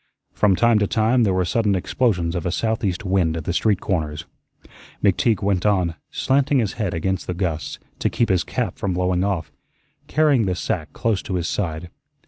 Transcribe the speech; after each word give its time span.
From 0.33 0.55
time 0.55 0.79
to 0.79 0.87
time 0.87 1.21
there 1.21 1.33
were 1.35 1.45
sudden 1.45 1.75
explosions 1.75 2.33
of 2.33 2.47
a 2.47 2.51
southeast 2.51 3.05
wind 3.05 3.37
at 3.37 3.43
the 3.43 3.53
street 3.53 3.79
corners. 3.79 4.25
McTeague 5.03 5.43
went 5.43 5.63
on, 5.63 5.93
slanting 6.09 6.57
his 6.57 6.73
head 6.73 6.95
against 6.95 7.27
the 7.27 7.35
gusts, 7.35 7.77
to 7.99 8.09
keep 8.09 8.29
his 8.29 8.43
cap 8.43 8.79
from 8.79 8.95
blowing 8.95 9.23
off, 9.23 9.51
carrying 10.07 10.47
the 10.47 10.55
sack 10.55 10.91
close 10.93 11.21
to 11.21 11.35
his 11.35 11.47
side. 11.47 11.91